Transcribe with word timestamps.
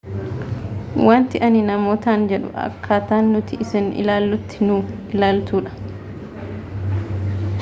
wanti 1.07 1.41
ani 1.47 1.61
namootan 1.67 2.23
jedhu 2.31 2.49
akkaata 2.61 3.21
nuti 3.29 3.61
isin 3.65 3.91
ilaallutti 4.03 4.69
nu 4.69 4.79
ilaaltuudha 5.17 5.77